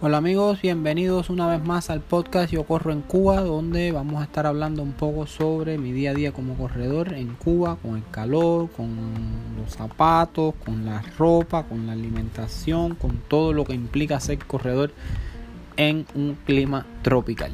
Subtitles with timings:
[0.00, 4.24] Hola amigos, bienvenidos una vez más al podcast Yo Corro en Cuba, donde vamos a
[4.24, 8.04] estar hablando un poco sobre mi día a día como corredor en Cuba, con el
[8.10, 8.96] calor, con
[9.60, 14.92] los zapatos, con la ropa, con la alimentación, con todo lo que implica ser corredor
[15.76, 17.52] en un clima tropical.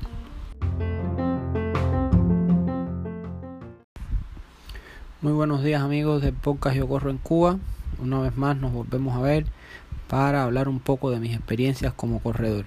[5.21, 7.59] Muy buenos días amigos del podcast Yo Corro en Cuba.
[8.01, 9.47] Una vez más nos volvemos a ver
[10.07, 12.67] para hablar un poco de mis experiencias como corredor.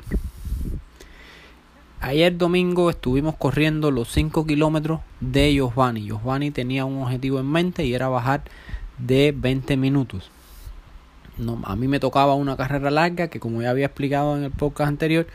[2.01, 6.03] Ayer domingo estuvimos corriendo los 5 kilómetros de Giovanni.
[6.03, 8.43] Giovanni tenía un objetivo en mente y era bajar
[8.97, 10.29] de 20 minutos.
[11.37, 14.51] No, a mí me tocaba una carrera larga que como ya había explicado en el
[14.51, 15.25] podcast anterior,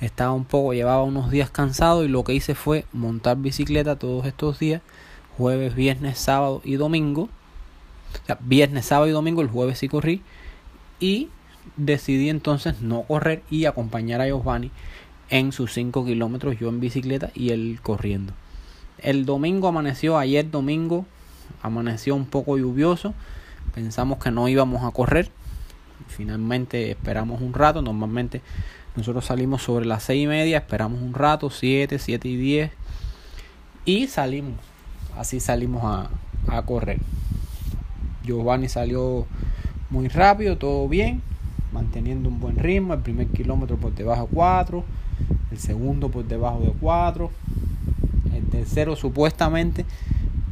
[0.00, 4.24] estaba un poco, llevaba unos días cansado y lo que hice fue montar bicicleta todos
[4.24, 4.80] estos días,
[5.36, 7.28] jueves, viernes, sábado y domingo.
[8.40, 10.22] Viernes, sábado y domingo, el jueves sí corrí.
[11.00, 11.28] Y
[11.76, 14.70] decidí entonces no correr y acompañar a Giovanni
[15.30, 18.34] en sus 5 kilómetros, yo en bicicleta y él corriendo.
[18.98, 21.06] El domingo amaneció, ayer domingo
[21.62, 23.14] amaneció un poco lluvioso,
[23.74, 25.30] pensamos que no íbamos a correr,
[26.08, 28.42] finalmente esperamos un rato, normalmente
[28.94, 32.70] nosotros salimos sobre las 6 y media, esperamos un rato, 7, 7 y 10
[33.84, 34.56] y salimos,
[35.16, 36.10] así salimos a,
[36.48, 36.98] a correr.
[38.24, 39.26] Giovanni salió
[39.90, 41.22] muy rápido, todo bien,
[41.72, 42.94] manteniendo un buen ritmo.
[42.94, 44.84] El primer kilómetro por debajo de 4,
[45.50, 47.30] el segundo por debajo de 4,
[48.34, 49.84] el tercero supuestamente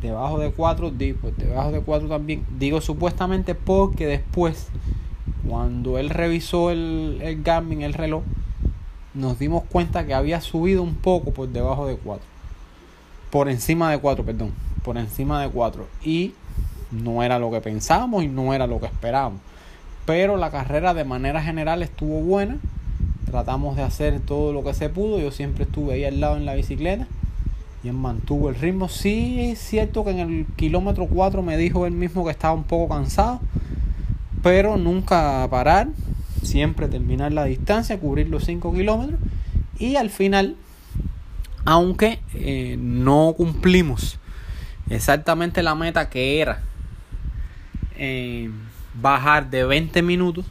[0.03, 2.44] debajo de 4, pues debajo de 4 también.
[2.58, 4.69] Digo supuestamente porque después,
[5.48, 8.22] cuando él revisó el, el Garmin, el reloj,
[9.14, 12.25] nos dimos cuenta que había subido un poco por debajo de 4.
[13.31, 14.53] Por encima de 4, perdón.
[14.83, 15.86] Por encima de 4.
[16.05, 16.34] Y
[16.91, 19.41] no era lo que pensábamos y no era lo que esperábamos
[20.11, 22.59] pero la carrera de manera general estuvo buena.
[23.27, 25.20] Tratamos de hacer todo lo que se pudo.
[25.20, 27.06] Yo siempre estuve ahí al lado en la bicicleta
[27.84, 28.88] y él mantuvo el ritmo.
[28.88, 32.65] Sí, es cierto que en el kilómetro 4 me dijo él mismo que estaba un
[32.65, 33.38] poco cansado,
[34.43, 35.87] pero nunca parar,
[36.43, 39.21] siempre terminar la distancia, cubrir los 5 kilómetros
[39.78, 40.56] y al final,
[41.65, 44.19] aunque eh, no cumplimos
[44.88, 46.62] exactamente la meta que era.
[47.97, 48.50] Eh,
[48.94, 50.44] bajar de 20 minutos,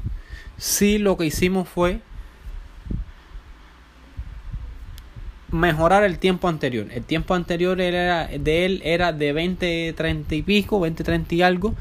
[0.58, 2.00] si lo que hicimos fue
[5.52, 6.88] mejorar el tiempo anterior.
[6.92, 11.42] El tiempo anterior era, de él era de 20, 30 y pico, 20, 30 y
[11.42, 11.76] algo.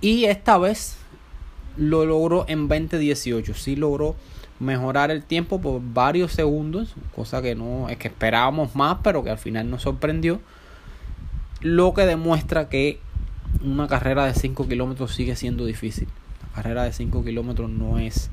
[0.00, 0.96] Y esta vez
[1.76, 3.54] lo logró en 20, 18.
[3.54, 4.16] Sí logró
[4.58, 9.30] mejorar el tiempo por varios segundos, cosa que no es que esperábamos más, pero que
[9.30, 10.40] al final nos sorprendió.
[11.60, 13.00] Lo que demuestra que
[13.64, 16.08] una carrera de 5 kilómetros sigue siendo difícil.
[16.42, 18.30] La carrera de 5 kilómetros no es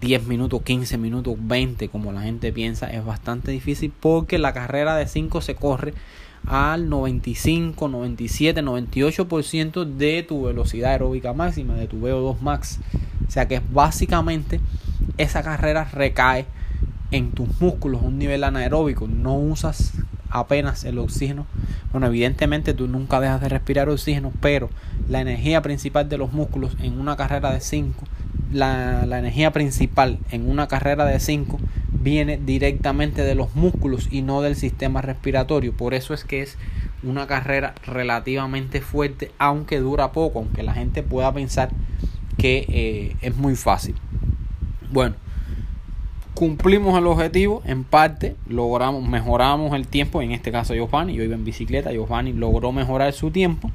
[0.00, 2.88] 10 minutos, 15 minutos, 20 como la gente piensa.
[2.90, 5.94] Es bastante difícil porque la carrera de 5 se corre
[6.50, 12.80] al 95, 97, 98% de tu velocidad aeróbica máxima, de tu VO2 max.
[13.26, 14.60] O sea que básicamente
[15.16, 16.46] esa carrera recae
[17.12, 19.06] en tus músculos un nivel anaeróbico.
[19.06, 19.92] No usas
[20.28, 21.46] apenas el oxígeno.
[21.92, 24.70] Bueno, evidentemente tú nunca dejas de respirar oxígeno, pero
[25.08, 28.04] la energía principal de los músculos en una carrera de 5,
[28.52, 31.60] la, la, energía principal en una carrera de 5
[32.00, 35.72] viene directamente de los músculos y no del sistema respiratorio.
[35.72, 36.56] Por eso es que es
[37.02, 41.70] una carrera relativamente fuerte, aunque dura poco, aunque la gente pueda pensar
[42.38, 43.94] que eh, es muy fácil.
[44.90, 45.14] Bueno,
[46.34, 51.34] cumplimos el objetivo en parte, logramos, mejoramos el tiempo, en este caso Giovanni, yo iba
[51.34, 53.70] en bicicleta, Giovanni logró mejorar su tiempo.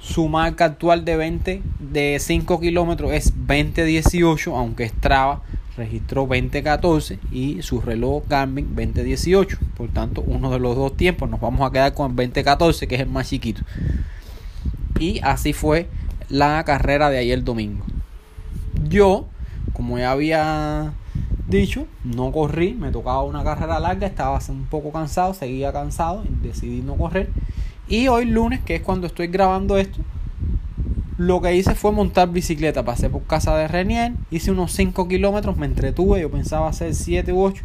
[0.00, 5.42] Su marca actual de 20, de 5 kilómetros es 20.18, aunque Strava
[5.80, 9.58] registró 20.14 y su reloj Garmin 20.18.
[9.76, 12.94] Por tanto, uno de los dos tiempos nos vamos a quedar con el 20.14, que
[12.96, 13.62] es el más chiquito.
[14.98, 15.88] Y así fue
[16.28, 17.84] la carrera de ayer domingo.
[18.88, 19.26] Yo,
[19.72, 20.92] como ya había
[21.50, 26.80] Dicho, no corrí, me tocaba una carrera larga, estaba un poco cansado, seguía cansado, decidí
[26.80, 27.28] no correr.
[27.88, 29.98] Y hoy lunes, que es cuando estoy grabando esto,
[31.20, 32.82] lo que hice fue montar bicicleta.
[32.82, 37.30] Pasé por casa de Renier, hice unos 5 kilómetros, me entretuve, yo pensaba hacer 7
[37.34, 37.62] u 8,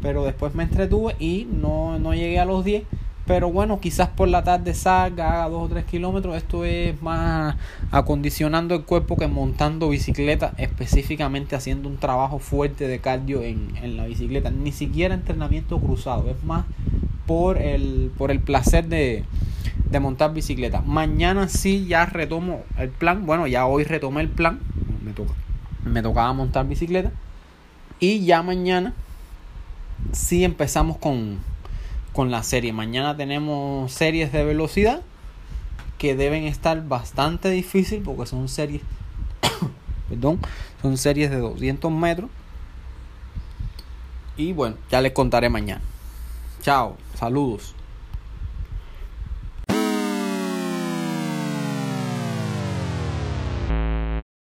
[0.00, 2.84] pero después me entretuve y no, no llegué a los 10
[3.26, 6.36] pero bueno, quizás por la tarde salga, haga dos o tres kilómetros.
[6.36, 7.56] Esto es más
[7.90, 13.96] acondicionando el cuerpo que montando bicicleta, específicamente haciendo un trabajo fuerte de cardio en, en
[13.96, 14.50] la bicicleta.
[14.52, 16.66] Ni siquiera entrenamiento cruzado, es más
[17.26, 19.24] por el, por el placer de,
[19.90, 20.80] de montar bicicleta.
[20.82, 23.26] Mañana sí ya retomo el plan.
[23.26, 24.60] Bueno, ya hoy retomé el plan.
[25.04, 25.32] Me, toca,
[25.84, 27.12] me tocaba montar bicicleta.
[28.00, 28.94] Y ya mañana
[30.12, 31.38] sí empezamos con,
[32.12, 32.72] con la serie.
[32.72, 35.02] Mañana tenemos series de velocidad
[35.98, 38.82] que deben estar bastante difícil porque son series
[40.08, 40.38] perdón
[40.82, 42.30] son series de 200 metros
[44.36, 45.80] y bueno ya les contaré mañana
[46.60, 47.75] chao saludos